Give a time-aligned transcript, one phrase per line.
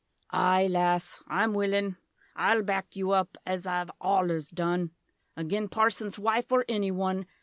[0.31, 1.95] Aye lass I'm willin'
[2.35, 4.89] I'll back you up as I've allers done,
[5.37, 7.27] Agen Parson's wife or anyone.